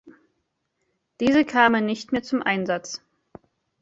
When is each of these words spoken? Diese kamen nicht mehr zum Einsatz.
Diese 1.19 1.45
kamen 1.45 1.85
nicht 1.85 2.11
mehr 2.11 2.23
zum 2.23 2.41
Einsatz. 2.41 3.03